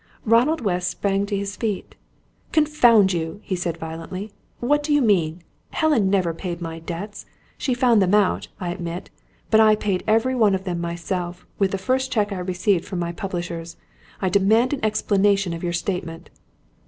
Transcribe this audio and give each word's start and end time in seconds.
Ronald 0.25 0.61
West 0.61 0.89
sprang 0.89 1.27
to 1.27 1.37
his 1.37 1.55
feet. 1.55 1.93
"Confound 2.51 3.13
you!" 3.13 3.39
he 3.43 3.55
said, 3.55 3.77
violently. 3.77 4.31
"What 4.59 4.81
do 4.81 4.91
you 4.91 4.99
mean? 4.99 5.43
Helen 5.73 6.09
never 6.09 6.33
paid 6.33 6.59
my 6.59 6.79
debts! 6.79 7.27
She 7.55 7.75
found 7.75 8.01
them 8.01 8.15
out, 8.15 8.47
I 8.59 8.69
admit; 8.71 9.11
but 9.51 9.59
I 9.59 9.75
paid 9.75 10.01
them 10.01 10.05
every 10.07 10.33
one 10.33 10.59
myself, 10.81 11.45
with 11.59 11.69
the 11.69 11.77
first 11.77 12.11
cheque 12.11 12.31
I 12.31 12.39
received 12.39 12.83
from 12.83 12.97
my 12.97 13.11
publishers. 13.11 13.77
I 14.19 14.29
demand 14.29 14.73
an 14.73 14.83
explanation 14.83 15.53
of 15.53 15.61
your 15.63 15.71
statement." 15.73 16.31